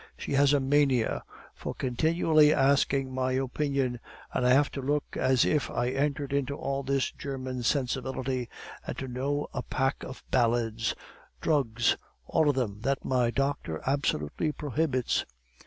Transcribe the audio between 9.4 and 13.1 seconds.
a pack of ballads drugs, all of them, that